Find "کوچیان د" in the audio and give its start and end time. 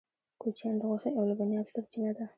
0.41-0.81